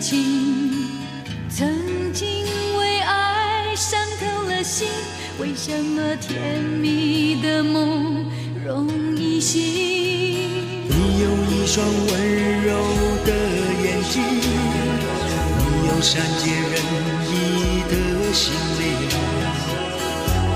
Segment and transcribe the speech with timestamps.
[0.00, 0.88] 情。
[1.50, 2.26] 曾经
[2.78, 4.88] 为爱伤透了心，
[5.38, 8.24] 为什么甜蜜的梦
[8.64, 9.60] 容易醒？
[10.88, 12.68] 你有一双温柔
[13.26, 13.30] 的
[13.84, 16.74] 眼睛，你有善解人
[17.26, 17.30] 意
[17.90, 17.94] 的
[18.32, 18.82] 心灵。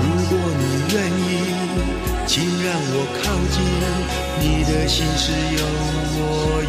[0.01, 1.23] 如果你愿意，
[2.25, 2.33] 请
[2.63, 3.55] 让我靠近，
[4.41, 5.61] 你的心事有
[6.17, 6.19] 我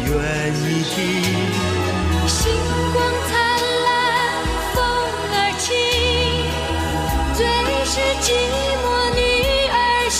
[0.05, 0.11] 愿
[0.53, 1.86] 意听。
[2.27, 2.51] 星
[2.93, 3.31] 光灿
[3.85, 3.95] 烂，
[4.73, 4.77] 风
[5.31, 5.65] 儿轻，
[7.33, 7.39] 最
[7.85, 8.25] 是寂
[8.83, 9.19] 寞女
[9.71, 9.75] 儿
[10.09, 10.19] 心。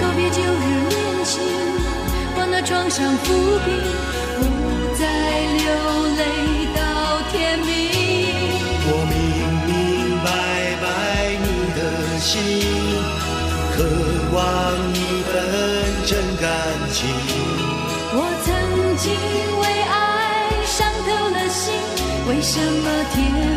[0.00, 0.92] 告别旧日恋
[1.24, 1.32] 情，
[2.34, 3.26] 把那创伤抚
[3.64, 3.68] 平，
[22.44, 23.53] 什么天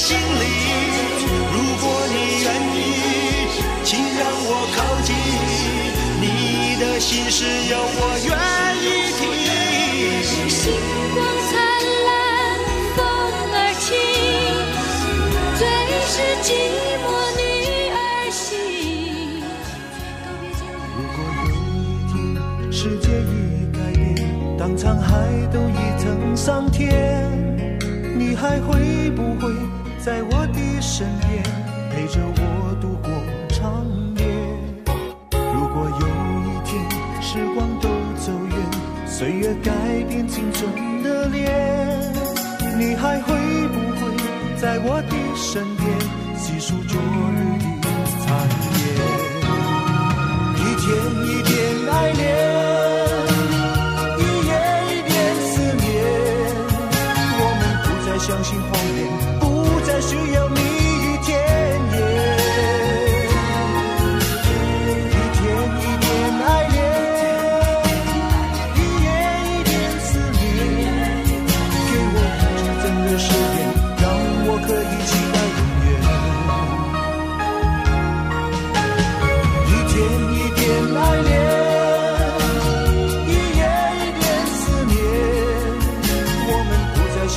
[0.00, 0.18] 心里。
[1.52, 2.44] 如果你愿
[2.74, 2.78] 意，
[3.84, 5.12] 请让我靠近，
[6.22, 6.24] 你
[6.80, 8.32] 的心事有我愿
[8.80, 8.88] 意
[9.18, 9.22] 听。
[10.48, 10.58] 星
[11.12, 11.18] 光
[11.50, 11.52] 灿
[12.08, 12.08] 烂，
[12.96, 12.98] 风
[13.52, 13.88] 儿轻，
[15.58, 15.62] 最
[16.08, 16.12] 是
[16.46, 16.48] 寂
[17.04, 17.06] 寞
[17.36, 17.40] 女
[17.92, 17.98] 儿
[18.32, 18.40] 心。
[20.96, 21.78] 如果有一
[22.08, 22.10] 天
[22.72, 23.30] 世界已
[23.70, 24.16] 改变，
[24.56, 25.08] 当沧海
[25.52, 26.88] 都已成桑田，
[28.16, 29.52] 你还会不会
[30.02, 31.42] 在我的身边，
[31.92, 33.12] 陪着我度过
[33.50, 33.84] 长
[34.16, 34.24] 夜？
[35.52, 36.06] 如果有
[36.48, 36.72] 一天
[37.20, 38.56] 时光都走远，
[39.06, 39.70] 岁月改
[40.08, 41.44] 变青春的脸，
[42.78, 43.34] 你还会
[43.68, 44.16] 不会
[44.56, 45.86] 在我的身边，
[46.34, 47.86] 细数昨日的
[48.24, 48.24] 残
[48.80, 48.88] 烟？
[50.56, 50.88] 一天
[51.28, 51.52] 一点
[51.92, 52.24] 爱恋，
[54.16, 54.50] 一夜
[54.88, 55.12] 一点
[55.44, 55.84] 思念。
[57.36, 58.56] 我们不再相信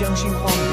[0.03, 0.72] 相信谎言，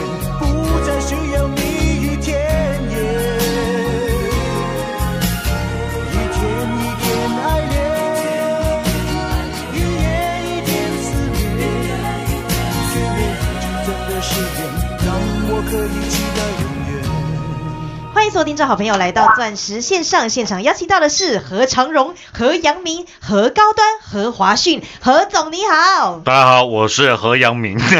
[18.41, 26.21] 欢迎所有听众好朋友来到钻石线上现场，邀请到的是何长荣、何阳明、何高端、何华讯，何总你好。
[26.25, 27.79] 大家好，我是何阳明。
[27.85, 27.93] 是，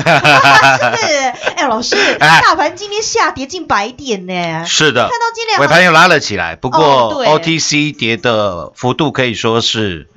[1.57, 4.65] 哎，老师， 哎大盘今天下跌近百点呢。
[4.65, 10.09] 是的，看到今天尾盘又拉了起来，不哦过 OTC 跌的幅度可以说是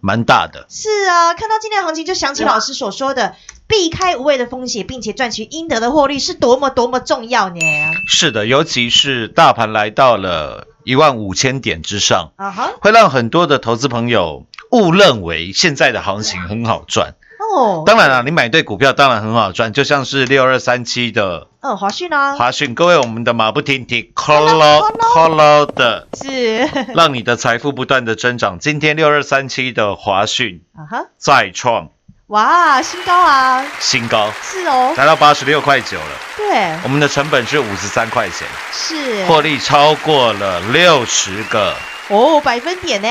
[0.00, 0.66] 蛮大的。
[0.70, 3.34] 是啊，看到今天的行情，就想起老师所说的，
[3.66, 7.60] 避开无谓的风险，并且赚取应得的获利，是多么多么重要呢？
[8.06, 17.14] 是的，尤其是大盘来到了一万五千点之上，啊哈，会让很多的投资朋友误认为现在的行情很好赚。
[17.54, 28.58] 哦，当然了，你买对股票当然很好赚，就像是六二三七的嗯，华讯啊，华讯，各位我们的马不停蹄 colo colo 的，是，让你的财富不断的增长。
[28.58, 31.90] 今天六二三七的华讯啊哈，再创
[32.28, 36.06] 哇，新高啊，新高，是哦，来到八十六块九了。
[36.38, 41.76] 对，我们的成本是五十三块钱，是，获利超过了六十个。
[42.08, 43.08] 哦，百分点呢？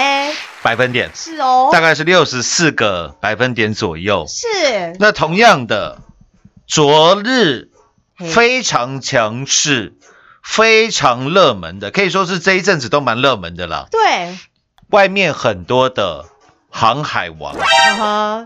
[0.64, 4.26] 百分点，是哦，大概是六十四个百分点左右。
[4.28, 4.96] 是。
[5.00, 6.02] 那同样的，
[6.66, 7.70] 昨日
[8.18, 9.94] 非常强势、
[10.44, 13.86] 非常热门的，可以说是这一阵子都蛮热门的啦。
[13.92, 14.36] 对，
[14.90, 16.26] 外面很多的
[16.76, 17.56] 航海王，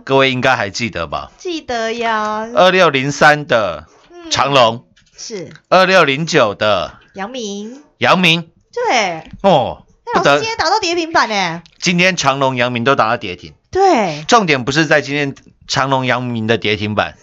[0.04, 1.32] 各位应该还记得吧？
[1.38, 4.30] 记得呀，二六零三的嗯。
[4.30, 4.86] 长隆，
[5.16, 5.54] 是。
[5.70, 10.40] 二六零九的杨明，杨明，对，哦，不得。
[10.40, 13.54] 今，天打到跌停板呢，今天长隆、阳明都打到跌停。
[13.72, 15.34] 对，重点不是在今天
[15.66, 17.16] 长隆、阳明的跌停板，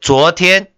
[0.00, 0.68] 昨天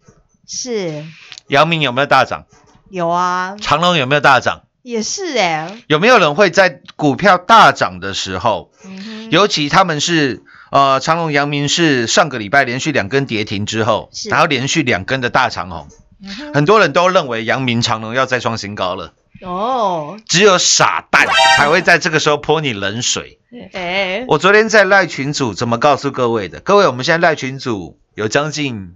[0.48, 1.04] 是。
[1.48, 2.46] 阳明有没有大涨？
[2.88, 4.62] 有啊，长隆有没有大涨？
[4.80, 8.70] 也是哎，有没有人会在股票大涨的时候，
[9.30, 15.88] 尤其他们是呃长隆、阳明是上个礼拜连续两根跌停之后，然后连续两根的大长红，
[16.22, 19.12] 嗯很多人都认为阳明、长隆要再创新高了，
[19.42, 21.26] 哦，只有傻蛋
[21.56, 23.38] 才会在这个时候泼你冷水。
[23.72, 26.60] 哎，我昨天在赖群组怎么告诉各位的？
[26.60, 28.94] 各位，我们现在赖群组有将近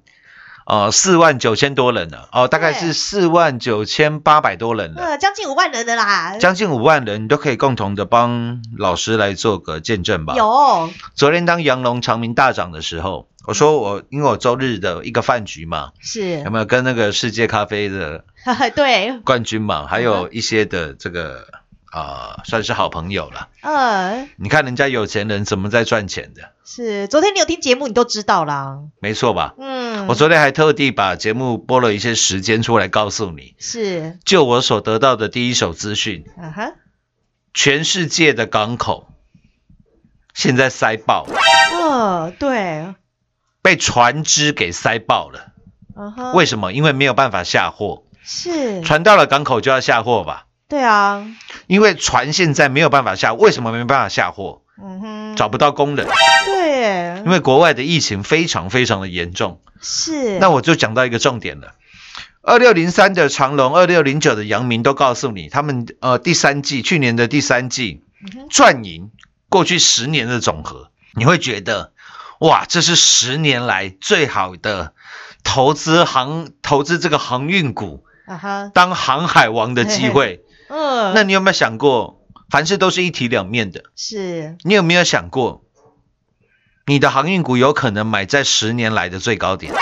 [0.69, 5.03] 呃四万九千多人了，哦，大概是四万九千八百多人了。
[5.03, 10.35] 呃，将近五万人的啦，将近五万人，你都可以共同的帮老师来做个见证吧。
[10.37, 18.25] 有，昨天当杨龙长明大涨的时候，我说我因为我周日的一个饭局嘛，是有，没有跟那个世界咖啡的
[18.77, 21.47] 对，冠军嘛，还有一些的这个
[21.91, 23.49] 啊、呃算是好朋友了。
[23.63, 29.55] 嗯，你看人家有钱人怎么在赚钱的，是，昨天你有听节目，你都知道啦，没错吧？
[29.59, 36.73] 嗯，我昨天还特地把节目播了一些时间出来告诉你，是，就我所得到的第一手资讯，啊哈，
[37.55, 39.09] 全世界的港口
[40.35, 41.35] 现在塞爆了。
[41.73, 42.95] 嗯，对，
[43.63, 45.53] 被船只给塞爆了。
[46.35, 46.73] 为什么？
[46.73, 50.47] 因为没有办法下货，是，船到了港口就要下货吧？
[50.69, 51.27] 对啊，
[51.67, 54.61] 因为船现在没有办法下，为什么没办法下货？
[54.81, 56.07] 嗯哼，找不到工人，
[56.45, 59.61] 对，因为国外的疫情非常非常的严重。
[59.81, 61.75] 是，那我就讲到一个重点了。
[62.43, 68.03] 二六零三的长隆，二六零九的阳明都告诉你，他们呃第三季去年的第三季
[68.51, 69.11] 赚赢
[69.49, 71.93] 过去十年的总和，你会觉得
[72.41, 74.93] 哇，这是十年来最好的
[75.43, 80.45] 投资航投资这个航运股啊哈，当航海王的机会。
[80.99, 83.85] 嗯，那你有没有想过，凡事都是一体两面的？
[83.95, 85.63] 是，你有没有想过，
[86.87, 89.73] 你的航运股有可能买在十年来的最高点？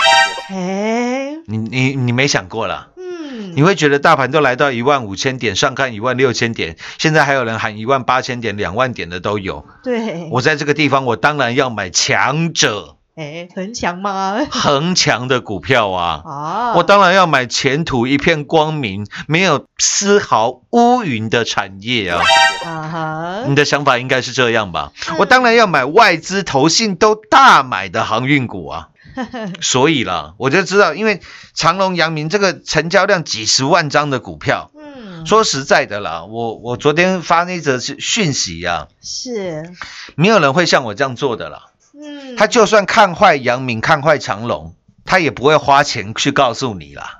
[0.49, 2.89] 哎，你你你没想过啦？
[2.97, 9.65] 嗯，你会觉得大盘都来到一万五千点，上看一万六千点，现在还有人喊一万八千点、两万点的都有。
[9.83, 14.37] 对，我在这个地方，我当然要买强者哎，恒强吗？
[14.51, 16.21] 恒强的股票啊！
[16.23, 22.21] 啊，我当然要买前途一片光明、没有丝毫乌云的产业啊！
[22.63, 24.91] 啊哈，你的想法应该是这样吧？
[25.09, 28.89] 嗯我当然要买外资、投信都大买的航运股啊！
[29.61, 31.19] 所以啦，我就知道，因为
[31.55, 39.73] 长隆、阳明这个成交量几十万张的股票，嗯，说实在的啦，我我昨天发那则讯讯息呀、是，
[40.13, 41.66] 没有人会像我这样做的啦。
[42.01, 47.17] 嗯，他就算看坏杨明、看坏长隆，他也不会花钱去告诉你啦。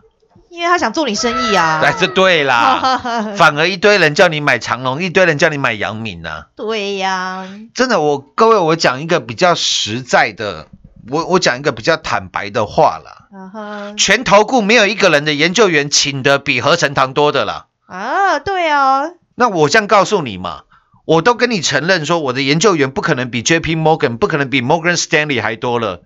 [0.49, 2.99] 因为他想做你生意啊，哎，这对啦，
[3.37, 6.47] 反而一堆人叫你买长隆，一堆人叫你买杨敏啊。
[6.55, 10.67] 对呀，真的，我各位，我讲一个比较实在的，
[11.09, 13.93] 我我讲一个比较坦白的话啦。
[13.97, 17.67] 全投顾没有一个人的研究员请的比合成堂多的啦。
[17.85, 20.63] 啊，对啊，那我这样告诉你嘛，
[21.07, 23.77] 我都跟你承认说，我的研究员不可能比 J.P.
[23.77, 26.03] Morgan，不可能比 Morgan Stanley 还多了。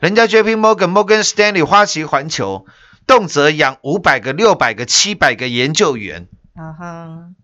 [0.00, 0.56] 人家 J.P.
[0.56, 2.66] Morgan、Morgan Stanley、花旗环球，
[3.06, 6.26] 动辄养五百个、六百个、七百个研究员，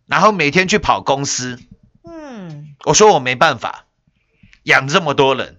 [0.09, 1.61] 然后每天去跑公司。
[2.05, 3.85] 嗯，我说我没办法
[4.65, 5.59] 养这么多人，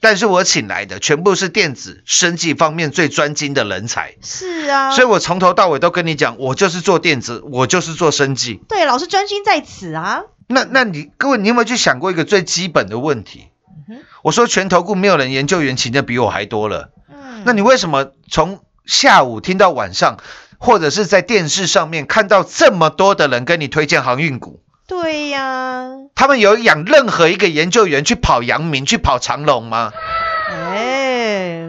[0.00, 8.60] 但是我请来的全部是电子、生技方面最专精的人才，是啊，所以我从头到尾都跟你讲，我就是做电子，我就是做生技。
[8.68, 13.48] 对，老师专心在此啊，那那你各位，你有没有去想过一个最基本的问题？
[13.88, 20.18] 嗯我说全投顾没有人研究员请的比我还多了，嗯，那你为什么从下午听到晚上，
[20.58, 24.60] 或者是在电视上面看到这么多的人跟你推荐航运股？
[24.88, 29.92] 对呀，他们有养任何一个研究员去跑阳明、去跑长隆吗？
[30.50, 31.68] 哎，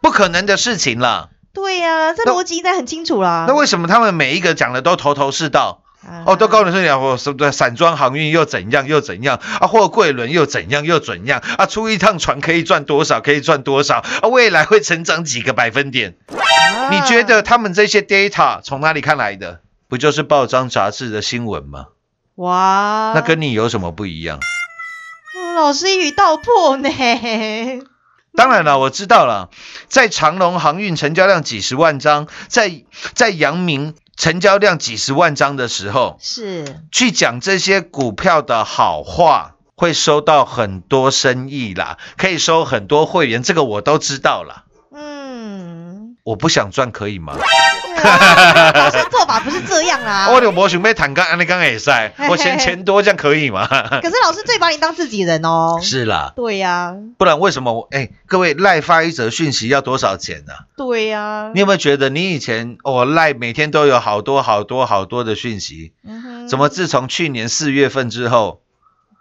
[0.00, 1.28] 不可能的事情啦。
[1.52, 3.44] 对呀，这逻辑应该很清楚啦。
[3.46, 5.82] 那为什么他们每一个讲的都头头是道？
[6.06, 16.16] 啊哦，都告诉你讲，我什么散装航运又怎样又怎样啊，货柜轮又怎样又怎样啊，出一趟船可以赚多少，可以赚多少啊，未来会成长几个百分点？
[16.28, 19.60] 啊你觉得他们这些 data 从哪里看来的？
[19.88, 21.86] 不就是报章杂志的新闻吗？
[22.36, 24.38] 哇，那跟你有什么不一样？
[25.36, 26.88] 嗯老师一语道破呢。
[28.34, 29.50] 当然了，我知道了，
[29.88, 32.82] 在长隆航运成交量几十万张，在
[33.14, 44.66] 在阳明成交量几十万张的时候，是，去讲这些股票的好话，会收到很多生意啦，可以收很多会员，这个我都知道啦。
[44.92, 47.34] 嗯，我不想赚可以吗？
[48.02, 50.30] 啊老师做法不是这样啊。
[50.30, 53.66] 我有没想被谈刚安利刚也在，我嫌钱多，这样可以吗？
[53.68, 55.78] 可是老师最把你当自己人哦。
[55.82, 68.60] 是啦，对呀、不然为什么我哎，各位赖发一则讯息要多少钱呢、对呀、你有没有觉得你以前哦赖每天都有好多好多好多的讯息，嗯哼怎么自从去年四月份之后，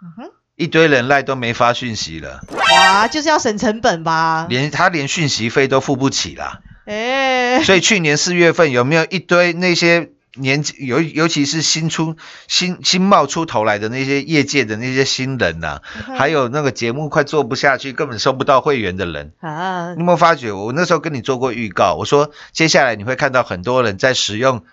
[0.01, 4.45] 嗯哼一堆人赖都没发讯息了，哇，就是要省成本吧？
[4.49, 6.59] 连他连讯息费都付不起啦。
[6.89, 12.15] 哎、所以去年四月份有没有一堆那些年纪尤尤其是新出
[12.47, 20.51] 新新冒出头来的那些业界的那些新人呐、嗯还有那个节目快做不下去，根本收不到会员的人，啊你有没有发觉？
[20.51, 24.63] 我那时候跟你做过预告，我说接下来你会看到很多人在使用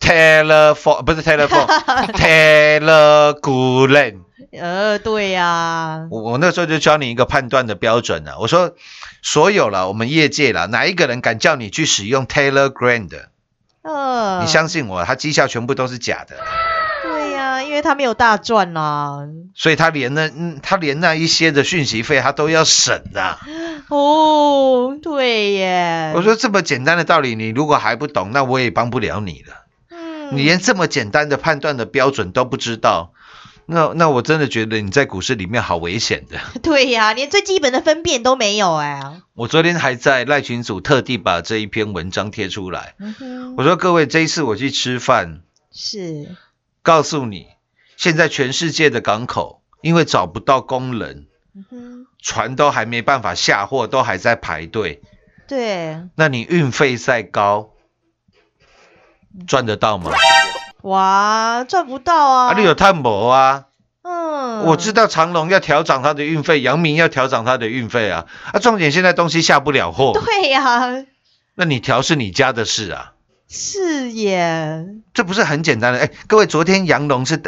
[0.00, 4.20] telephone 不是 telephone，telegram。
[4.52, 8.74] 呃，对呀、我我那时候就教你一个判断的标准啊，我说
[9.22, 13.28] 所有了我们业界了，哪一个人敢叫你去使用 Telegram 的？
[13.82, 16.36] 呃，你相信我，他绩效全部都是假的，
[17.02, 19.20] 对呀、因为他没有大赚啦。
[19.54, 23.38] 所以他连那嗯，他连那一些的讯息费他都要省的、
[23.88, 26.12] 哦，对耶。
[26.14, 29.54] 我说这么简单的道理，你如果还不懂，那我也帮不了你了。
[29.90, 33.12] 嗯，你连这么简单的判断的标准都不知道，
[33.70, 36.38] 那那我真的觉得你在股市里面好危险的。
[36.60, 39.00] 对呀、连最基本的分辨都没有哎。
[39.34, 46.34] 我昨天还在赖群组特地把这一篇文章贴出来，嗯，我说各位，这一次我去吃饭，是，
[46.82, 47.46] 告诉你，
[47.96, 51.28] 现在全世界的港口因为找不到工人，
[51.70, 55.00] 嗯，船都还没办法下货，都还在排队。
[55.46, 57.70] 对，那你运费再高，
[59.46, 60.10] 赚得到吗？
[60.82, 62.48] 哇，赚不到啊。
[62.52, 63.64] 啊，你有探博啊？
[64.02, 68.24] 嗯，我知道长隆要调涨它的运费，阳明要调涨它的运费啊。
[68.52, 71.04] 啊，重点现在东西下不了货，对呀、
[71.54, 73.12] 那你调是你家的事啊，
[73.48, 74.86] 是耶。
[75.12, 75.98] 这不是很简单的？
[75.98, 77.42] 哎，各位，昨天杨龙是，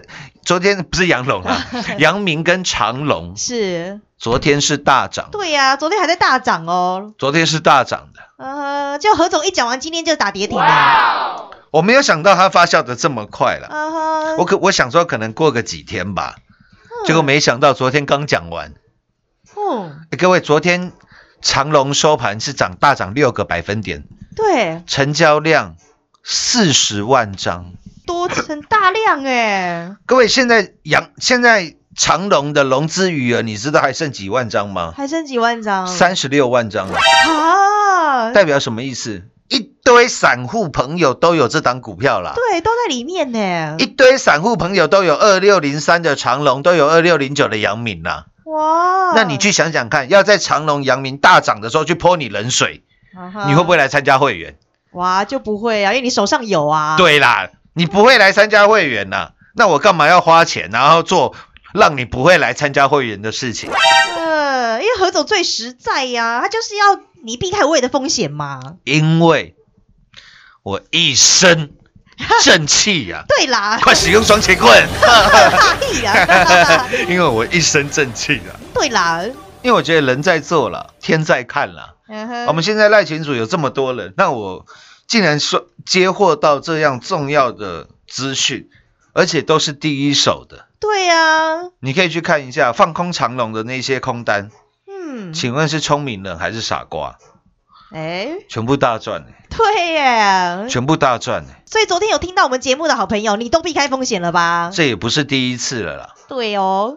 [0.45, 1.57] 昨天不是杨龙啊，
[1.99, 7.15] 杨明跟长隆是，昨天是大涨，对呀、昨天还在大涨哦。
[7.19, 8.21] 昨天是大涨的。
[8.45, 11.22] 呃，就何总一讲完，今天就打跌停了。
[11.73, 16.37] 我没有想到它发酵的这么快了，我可我想说可能过个几天吧，
[17.07, 18.75] 结果没想到昨天刚讲完。
[20.19, 20.93] 各位，昨天
[21.41, 24.05] 长隆收盘是涨大涨六个百分点，
[24.37, 25.77] 对，成交量
[26.23, 27.73] 四十万张。
[28.07, 34.93] 多成大量哎，各位，现在阳现在长隆的融资余额，你知道还剩几万张吗？
[34.95, 35.87] 还剩几万张。
[35.87, 39.23] 三十六万张了，啊，代表什么意思？
[39.53, 43.77] 一堆散户朋友都有这档股票啦，对，都在里面呢。
[43.79, 48.25] 一堆散户朋友都有二六零三的长隆，都有二六零九的阳明啦。
[48.45, 52.83] 哇，那你去想想看，要在长隆、阳明大涨的时候去泼你冷水，
[53.47, 54.57] 你会不会来参加会员？
[54.93, 61.35] 哇，就不会啊，因为你手上有啊。，对啦，你不会来参加会员呐、那我干嘛要花钱，然后做
[61.75, 63.71] 让你不会来参加会员的事情？
[63.71, 68.77] 呃，因为何总最实在呀、他就是要你避开无谓的风险嘛。
[68.85, 69.55] 因为
[70.63, 71.73] 我一身
[72.45, 74.71] 正气呀、对啦，快使用双截棍！
[77.09, 79.23] 因为我一身正气啊，对啦，
[79.63, 81.97] 因为我觉得人在做了，天在看了。
[82.47, 84.67] 我们现在赖群组有这么多人，那我
[85.07, 88.69] 竟然说接获到这样重要的资讯，
[89.15, 94.51] 而且都是第一手的，对呀、你可以去看一下放空长龙的那些空单，
[95.13, 97.19] 嗯，请问是聪明人还是傻瓜？
[97.93, 100.69] 哎，全部大赚、欸，对耶。
[100.71, 104.71] 全部大赚、欸，所以昨天有听到我们节目的好朋友，你都避开风险了吧？
[104.73, 106.15] 这也不是第一次了啦。
[106.27, 106.97] 对哦，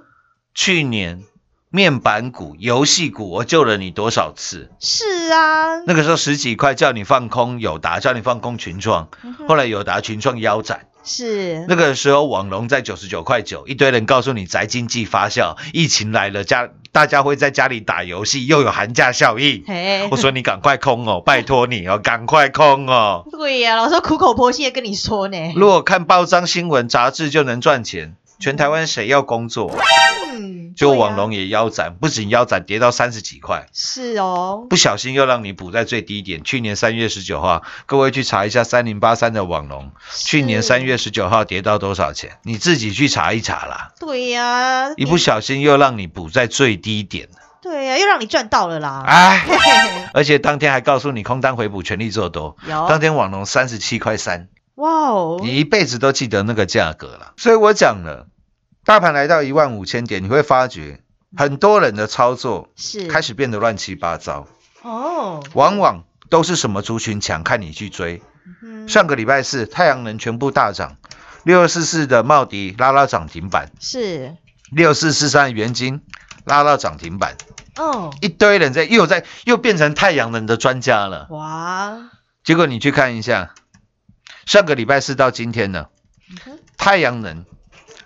[0.53, 1.23] 去年
[1.69, 4.71] 面板股、游戏股，我救了你多少次？
[4.79, 9.09] 是啊，那个时候十几块叫你放空友达，叫你放空群创，
[9.49, 10.87] 后来友达、群创腰斩。
[11.03, 19.65] 是，那个时候网龙在九十九块九，一堆人告诉你宅经济发酵，疫情来了，家大家会在家里打游戏，又有寒假效应。
[19.67, 23.25] 嘿我，说你赶快空哦， 拜托你哦，赶快空哦。
[23.29, 25.37] 对呀、老师苦口婆心的跟你说呢。
[25.57, 29.71] 如果看报章新闻杂志就能赚钱，全台湾谁要工作？
[30.33, 36.43] 嗯，结果对啊网龙也腰斩，不仅腰斩，跌到三十几块，是哦，不小心又让你补在最低点。
[36.43, 42.37] 去年三月十九号，各位去查一下三零八三的网龙，去年三月十九号跌到多少钱？
[42.43, 43.93] 你自己去查一查啦。
[43.99, 47.29] 对呀，一不小心又让你补在最低点，
[47.61, 49.03] 对呀，又让你赚到了啦。
[49.07, 49.45] 哎，
[50.13, 52.57] 而且当天还告诉你空单回补，全力做多。
[52.67, 57.33] 有当天网龙三十七块三，哇哦，你一辈子都记得那个价格了。
[57.37, 58.27] 所以我讲了，
[58.83, 61.01] 大盘来到一万五千点，你会发觉
[61.35, 63.07] 很多人的操作是。
[63.07, 64.47] 开始变得乱七八糟，
[64.81, 68.21] 哦，往往都是什么族群强，看你去追。
[68.61, 70.97] 嗯上个礼拜四，太阳能全部大涨，
[71.43, 74.35] 六二四四的茂迪拉拉涨停板，是。
[74.71, 76.01] 六四四三的元金
[76.43, 77.37] 拉到涨停板，
[77.77, 81.27] 哦，一堆人在又在又变成太阳能的专家了。
[81.29, 82.09] 哇，
[82.43, 83.53] 结果你去看一下，
[84.45, 85.87] 上个礼拜四到今天呢，
[86.45, 87.45] 嗯太阳能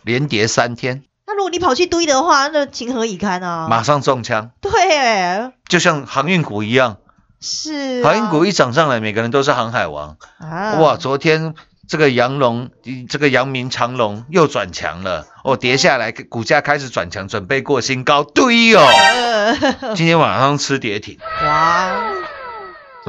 [0.04, 3.68] 连跌三天，那如果你跑去堆的话，那情何以堪啊？
[3.70, 6.98] 马上中枪，对，就像航运股一样，
[7.42, 8.10] 是啊。
[8.10, 10.18] 航运股一涨上来，每个人都是航海王。
[10.40, 10.76] 啊。
[10.76, 11.56] 哇，昨天
[11.88, 12.70] 这个阳龙，
[13.10, 19.56] 这个阳明长龙又转强了，哦，跌下来，股价开始转强，准备过新高，对哦，呃
[19.96, 21.18] 今天晚上吃跌停。
[21.44, 22.02] 哇，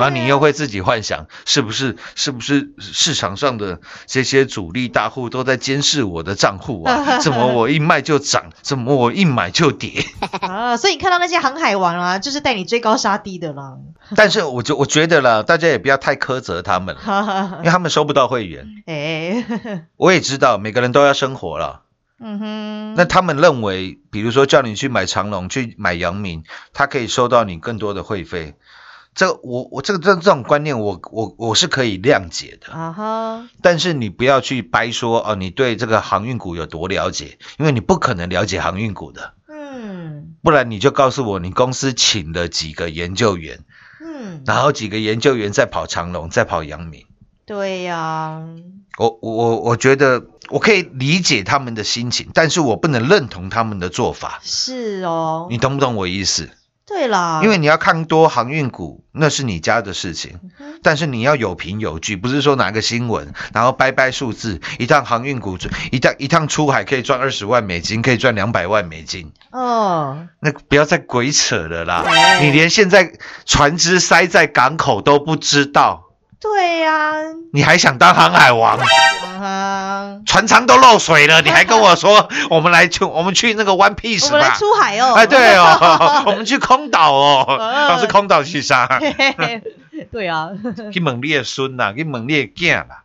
[0.00, 7.18] 然后你又会自己幻想，是不是是不是市场上的这些主力大户都在监视我的账户啊？
[7.20, 10.04] 怎么我一卖就涨，怎么我一买就跌？
[10.40, 13.76] 啊，所以你看到那些航海王啊，就是带你追高杀低的啦。
[14.16, 16.96] 但是我就我觉得啦，大家也不要太苛责他们
[17.58, 18.66] 因为他们收不到会员。
[18.86, 19.44] 哎，
[19.96, 21.82] 我也知道每个人都要生活了，
[22.18, 28.54] 嗯哼，那他们认为，比如说叫你去买长隆，去买阳明，他可以收到你更多的会费。
[29.14, 32.72] 这个我我这个这这种观念我，我我是可以谅解的。
[32.72, 43.64] 啊哈，但是你不要去掰说哦，你对这个航运股有多了解，因为你不可能了解航运股的，嗯不然你就告诉我你公司请了几个研究员，
[44.00, 47.04] 嗯，然后几个研究员在跑长隆，在跑阳明。
[47.44, 48.40] 对呀，
[48.96, 54.38] 我我我我觉得我可以理解他们的心情，但是我不能认同他们的做法。
[54.44, 56.48] 是哦，你懂不懂我意思？
[56.90, 60.40] 对啦，因为你要看多航运股，那是你家的事情，
[60.82, 65.56] 但是你要有凭有据，不是说拿个新闻，然后掰掰数字，一趟航运股
[65.92, 72.04] 一趟一趟出海可以赚二十万美金，可以赚两百万美金，哦，那不要再鬼扯了啦！
[72.40, 73.12] 你连现在
[73.46, 76.09] 船只塞在港口都不知道，
[76.40, 77.12] 对呀，
[77.52, 78.78] 你还想当航海王？
[79.40, 84.54] 啊，船舱都漏水了，你还跟我说 我们来去我们去那个 One Piece 我们来吧？
[84.56, 87.88] 出海哦，哎，对哦， 我们去空岛哦，嗯。
[87.88, 88.86] 老是空岛去啥？
[89.00, 89.62] 嘿嘿嘿，
[90.10, 90.48] 对啊，
[90.92, 93.04] 去问你的孙呐，去问你的囝啦。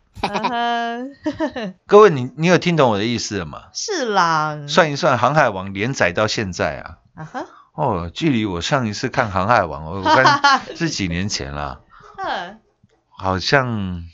[1.86, 3.64] 各位，你你有听懂我的意思了吗？
[3.74, 7.44] 是啦，算一算，《航海王》连载到现在啊，啊哈，
[7.74, 11.80] 哦，距离我上一次看《航海王》，我我看是几年前了，
[12.16, 12.58] 嗯
[13.18, 14.04] 好像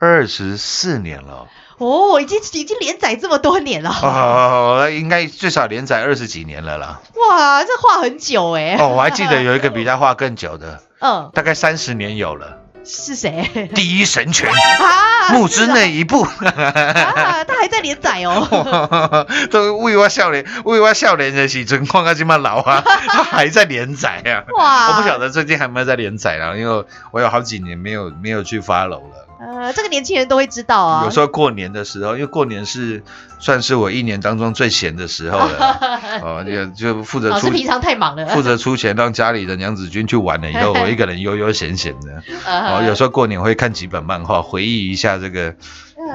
[0.00, 1.46] 二十四年了。
[1.78, 7.02] 哦，已经已经连载这么多年了，哦，应该最少连载二十几年了啦。
[7.14, 14.50] 哇，这画很久哎，哦，我还记得有一个比他画更久的， 嗯，大概三十年有了，是谁《第一神拳》
[14.84, 15.32] 啊？
[15.32, 16.22] 木之内一部。
[16.22, 24.44] 啊，他还在连载哦， 都为我笑脸，为我笑脸的时阵，看到这么老啊， 他还在连载啊。
[24.56, 29.25] 哇，我不晓得最近还有没有在连载了，因为我有好几年没有没有去发楼了。
[29.38, 33.02] 呃，这个年轻人都会知道啊，有时候过年的时候，因为过年是
[33.38, 35.78] 算是我一年当中最闲的时候了，
[36.22, 42.22] 哦，就就负责出平常太忙了，负责出钱让家里的娘子军去玩了以后，我一个人悠悠闲闲的。
[42.46, 45.54] 呃哦，有时候过年会看几本漫画，回忆一下这个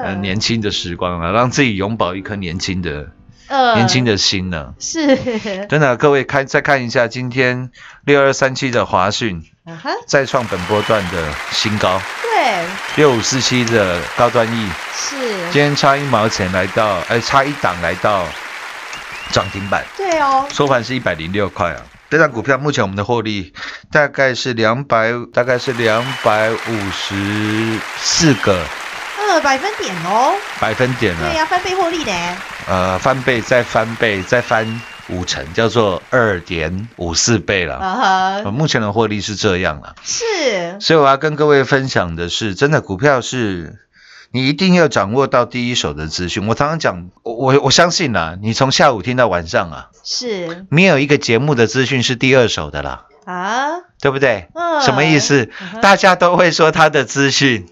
[0.02, 0.22] 呃嗯。
[0.22, 3.08] 年轻的时光啊，让自己永葆一颗年轻的
[3.48, 4.74] 呃年轻的心呢。
[4.78, 5.16] 是，
[5.68, 7.70] 真的，各位看再看一下今天
[8.04, 9.42] 六二三七的华讯
[10.06, 12.31] 再创本波段的新高，对，
[12.96, 15.16] 六五四七的高端 E 是，
[15.50, 18.24] 今天差一毛钱来到，哎，差一档来到
[19.30, 21.76] 涨停板，对哦，收盘是一百零六块啊。
[22.10, 23.54] 这张股票目前我们的获利
[23.90, 28.58] 大概是两百，大概是两百五十四个。
[29.30, 32.12] 呃，百分点哦，百分点啊，对呀，翻倍获利呢，
[32.68, 34.66] 呃，翻倍再翻倍再翻
[35.08, 37.76] 五成，叫做二点五四倍了。
[37.76, 43.78] 啊呃，哈，目前的获利是这样了，是，所以我要跟各位分享的是，真的股票是
[44.30, 46.46] 你一定要掌握到第一手的资讯。
[46.46, 54.48] 我常常讲，我我我相信啦，你从下午听到晚上啊，是没有一个节目的资讯是第二手的啦，啊，对不对？
[54.54, 55.80] 嗯什么意思嗯？
[55.80, 57.68] 大家都会说他的资讯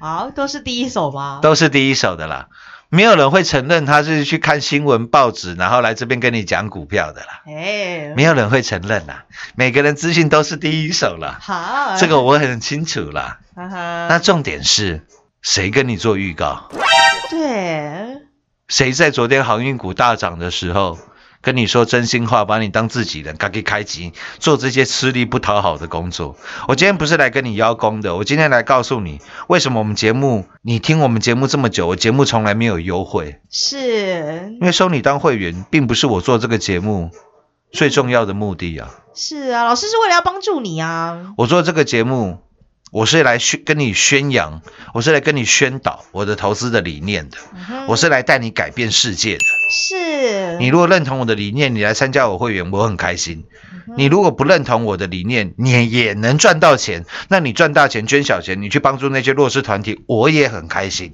[0.00, 1.40] 好，都是第一手吗？
[1.42, 2.48] 都是第一手的啦。
[2.96, 7.42] 没有人会承认他是去看新闻报纸，然后来这边跟你讲股票的啦。
[7.46, 13.40] 哎，没有人会承认啦，每个人资讯都是第一手啦，好，这个我很清楚啦。
[13.54, 15.06] 哈哈，那重点是
[15.42, 16.70] 谁跟你做预告？
[17.28, 18.22] 对，
[18.68, 20.98] 谁在昨天航运股大涨的时候
[21.40, 26.36] 跟你说真心话，把你当自己人，赶紧开机做这些吃力不讨好的工作？
[26.68, 37.10] 我今天不是来跟你邀功的，我今天来告诉你，为什么我们节目，你听我们节目这么久，我节目从来没有优惠，是因为收你当会员，并不是我做这个节目
[37.72, 38.90] 最重要的目的啊。
[39.14, 42.38] 是啊，老师是为了要帮助你啊，我做这个节目，
[42.96, 44.62] 我是来宣跟你宣扬，
[44.94, 47.36] 我是来跟你宣导我的投资的理念的，
[47.68, 49.44] 嗯我是来带你改变世界的。
[49.70, 53.44] 是你如果认同我的理念，你来参加我会员，我很开心。
[53.98, 61.12] 你如果不认同我的理念，你也能赚到钱，那你赚大钱捐小钱，你去帮助那些弱势团体，我也很开心。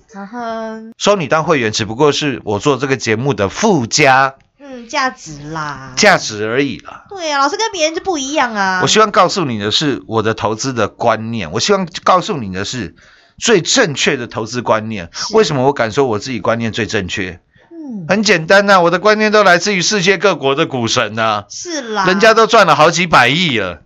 [0.99, 4.37] 收你当会员，只不过是我做这个节目的附加
[4.73, 7.05] 嗯，价值啦，价值而已啦。
[7.11, 12.95] 对啊，老师跟别人就不一样啊，我希望告诉你的是我的投资的观念，我希望告诉你的是
[13.39, 15.11] 最正确的投资观念。
[15.35, 17.41] 为什么我敢说我自己观念最正确？
[17.71, 23.83] 嗯，很简单呐、我的观念都来自于世界各国的股神呐、是啦，人家都赚了好几百亿了，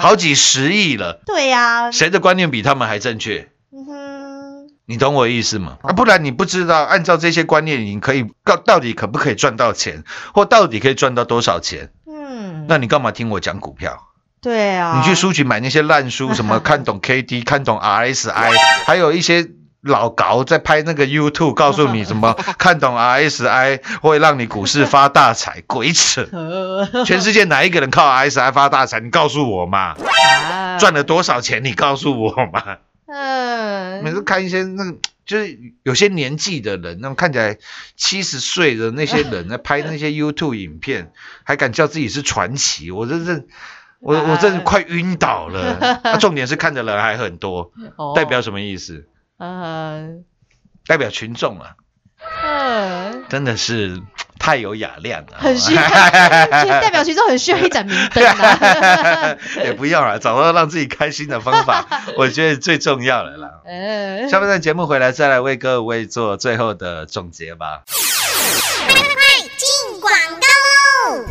[0.00, 3.48] 好几十亿了，对呀，谁的观念比他们还正确？
[4.86, 5.78] 你懂我意思吗？
[5.82, 11.90] 哦啊，不然你不知道按照这些观念，你可以到到底可不可以赚到钱，或到底可以赚到多少钱？
[12.06, 13.96] 嗯，那你干嘛听我讲股票？
[14.42, 18.50] 对啊，你去书局买那些烂书，什么看懂 K D、 看懂 R S I，
[18.86, 19.46] 还有一些
[19.80, 26.28] 老高在拍那个 YouTube，告诉你什么 看懂 R S I 会让你股市发大财， 鬼扯！
[26.30, 29.00] 呃全世界哪一个人靠 R S I 发大财？
[29.00, 29.94] 你告诉我嘛，
[30.50, 31.64] 啊赚了多少钱？
[31.64, 32.76] 你告诉我嘛。
[33.14, 37.58] 嗯，每次看一些那个，就是有些年纪的人，那么看起来
[37.96, 41.12] 七十岁的那些 人在拍那些 YouTube 影片，
[41.44, 43.46] 还敢叫自己是传奇，我真是。
[44.00, 48.12] 我我真是快晕倒了， 啊重点是看的人还很多，哦。
[48.14, 49.08] 代表什么意思？
[49.38, 50.24] 嗯。
[50.86, 51.76] 代表群众啊，
[52.42, 54.02] 嗯，真的是
[54.44, 59.34] 太有雅量了，很需要， 其实代表群众很需要一盏明灯啊。
[59.64, 61.86] 也不要了，找到让自己开心的方法，
[62.18, 63.48] 我觉得最重要了啦。
[63.64, 67.84] 嗯，下半段节目回来再来为各位做最后的总结吧。
[69.56, 71.24] 进广告喽！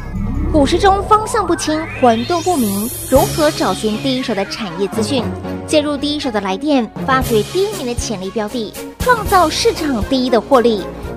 [0.52, 5.24] 股市中方向不清、混沌不明，如何找寻第一手的产业资讯？
[5.68, 10.84] 介入第一手的来电，发掘第一名的潜力标的，创造市场第一的获利。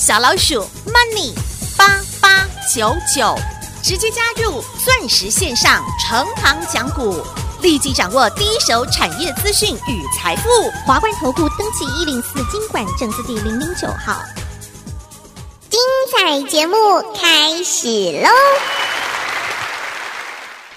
[0.00, 1.34] 小老鼠 Money
[1.76, 3.36] 八八九九，
[3.82, 7.22] 直接加入钻石线上成行讲股。
[7.60, 10.48] 立即掌握第一手产业资讯与财富。
[10.86, 14.22] 华冠投顾登记一零四经管证字第零零九号。
[15.68, 15.78] 精
[16.10, 16.74] 彩节目
[17.14, 18.30] 开始喽！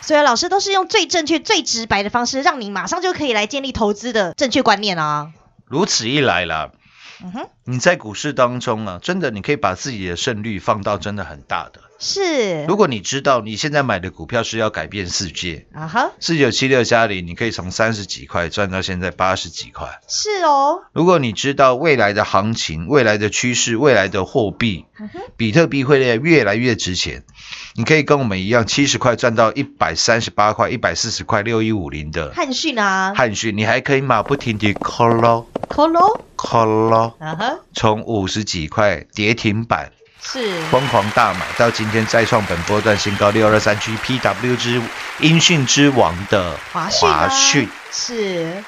[0.02, 5.30] 所以老师都是用最正确、最直白的方式，让你马上就可以来建立投资的正确观念啊。
[5.66, 6.72] 如此一来啦，
[7.24, 11.80] 嗯哼，你在股市当中啊，真的你可以把自己的胜率放到真的很大的。
[11.98, 12.66] 是。
[12.66, 20.02] 如果你知道你现在买的股票是要改变世界，啊哈，四九七六加零，你可以从三十几块赚到现在八十几块。
[20.10, 24.86] 是哦，如果你知道未来的行情、未来的趋势、未来的货币，
[25.38, 27.24] 比特币会越来越值钱，
[27.76, 33.14] 你可以跟我们一样，七十块赚到一百三十八块、一百四十块、六一五零的汉讯啊。
[33.16, 36.22] 汉讯，你还可以马不停蹄 call call 咯，
[37.20, 44.82] 啊哈，从五十几块跌停板是疯狂大买，到今天再创本波段新高六二三 G PW 之
[45.20, 47.68] 音讯之王的华讯啊华讯。
[47.92, 48.64] 是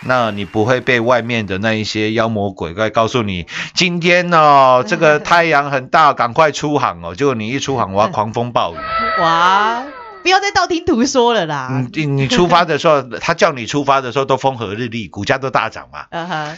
[0.00, 7.14] 那你不会被外面的那一些妖魔鬼怪告诉你，今天哦， 这个太阳很大，赶快出航哦。
[7.16, 8.76] 结果你一出航，哇，狂风暴雨。
[9.20, 9.82] 哇，
[10.22, 11.68] 不要再道听途说了啦。
[11.70, 16.06] 嗯，你你出发的时候， 他叫你出发的时候都风和日丽，股价都大涨嘛，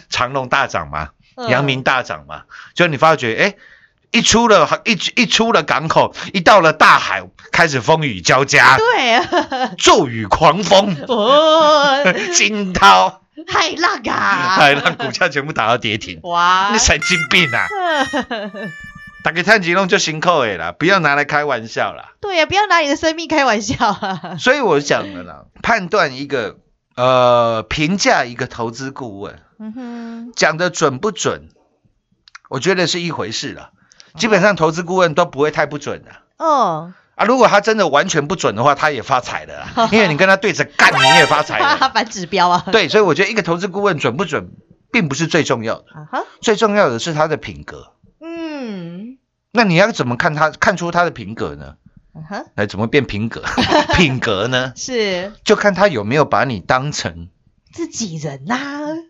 [0.08, 2.42] 长隆大涨嘛，嗯阳明大涨嘛。
[2.74, 3.54] 就你发觉，哎，
[4.10, 13.18] 一出了一一出了港口，一到了大海，开始风雨交加，对啊， 骤雨狂风，哦， 惊涛。
[13.48, 17.66] 海浪啊，海浪股价全部打到跌停，哇你，神经病啊！
[19.22, 22.14] 打给探吉龙就辛苦的啦，不要拿来开玩笑啦。
[22.20, 24.36] 对呀、不要拿你的生命开玩笑啊！
[24.40, 26.56] 所以我讲了啦， 判断一个
[26.96, 31.50] 呃评价一个投资顾问嗯哼，讲的准不准，
[32.48, 33.70] 我觉得是一回事了。
[34.16, 37.24] 基本上投资顾问都不会太不准的哦，啊。
[37.26, 41.90] 如果他真的完全不准的话，他也发财了啦， 因为你跟他对着干，你也发财了。
[41.92, 44.50] 反指标啊，对，所以我觉得一个投资顾问准不准，
[44.90, 45.84] 并不是最重要的，
[46.40, 47.92] 最重要的是他的品格。
[49.52, 51.76] 嗯，那你要怎么看他看出他的品格呢？
[52.14, 53.42] 嗯哼，哎，怎么变品格？
[53.96, 54.72] 品格呢？
[54.76, 57.28] 是就看他有没有把你当成
[57.72, 58.56] 自己人呐、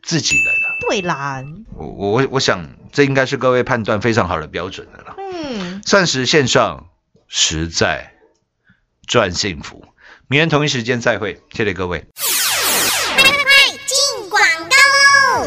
[0.03, 0.77] 自己人了。
[0.89, 1.43] 对啦，
[1.75, 5.17] 我我我想这应该是各位判断非常好的标准了。
[5.19, 6.89] 嗯，钻石线上
[7.27, 8.13] 实在
[9.07, 9.85] 赚幸福，
[10.29, 12.07] 明天同一时间再会，谢谢各位。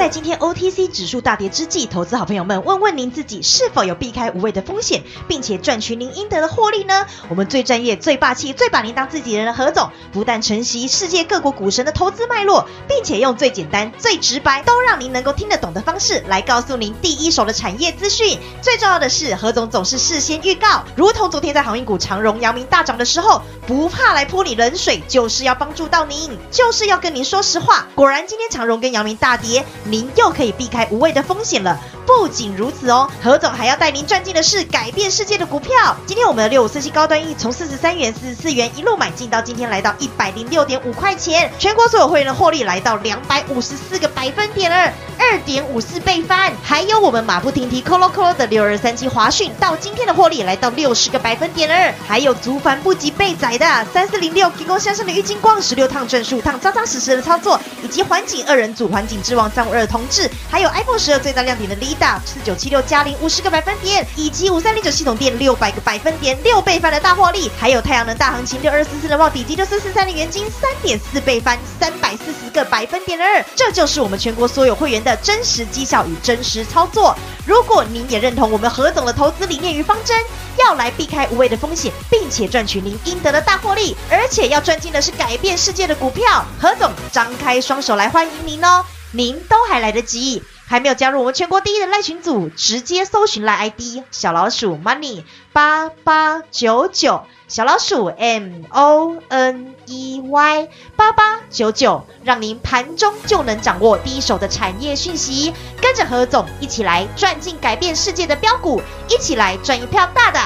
[0.04, 7.06] 在今天 OTC 指数大跌之际，投资好朋友们，问问您自己是否有避开无谓的风险，并且赚取您应得的获利呢？
[7.30, 18.38] 我们最专业、最霸气、最把您当自己人的何总，不但承袭世界各国股神的投资脉络，并且用最简单、最直白，都让您能够听得懂的方式来告诉您第一手的产业资讯。
[18.62, 27.88] 最重要的是，何总总是事先预告，如同昨天在航运股长荣、阳明大涨的时候，不怕来泼你冷水，就是要帮助到您，就是要跟您说实话。
[27.96, 31.80] 果然，今天长荣跟阳明大跌，您又可以避开无谓的风险了。
[32.06, 35.96] 不仅如此哦，何总还要带您赚进的是改变世界的股票。
[36.06, 46.52] 今天我们的六五四七高端 E 从四十三元、四十四元一路买进到今天来到一百零六点五块钱，全国所有会员的获利来到两百五十四个百分点了，二点五四倍翻。
[46.62, 77.16] 还有我们马不停蹄 Colo Colo 的六二三七华讯到今天的获利来到六十个百分点了，还有足凡不及被宰的三四零六提供向上的郁金光十六趟转数趟扎扎实实的操作，以及环景二人组环景之王三五二同志，还有 iPhone 十二最大亮点的 Lida 四九七六加零五十个百分点，以及五三零九系统店六百个百分点六倍翻的大获利，还有太阳能大行情六二四四的茂底基六四四三的元金三点四倍翻三百四十个百分点二，这就是我们全国所有会员的真实绩效与真实操作。
[77.46, 80.18] 如果您也认同我们何总的投资理念与方针，
[80.58, 88.86] 要来避开无谓的风险，并且赚取您应得的大获利，而且要赚进的是改变世界的股票，何总张开双手来欢迎您哦！
[89.16, 95.24] 您都还来得及，还没有加入我们全国第一的赖群组，直接搜寻赖 ID 小老鼠 money
[95.54, 110.40] 八八九九，小老鼠 M O N E Y 八八九九，让您盘中就能掌握第一手的产业讯息，跟着何总一起来赚进改变世界的标股，一起来赚一票大的。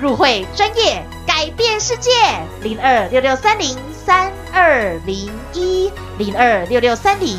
[0.00, 2.10] 入会专业，改变世界，
[2.62, 7.38] 零二六六三零三二零一零二六六三零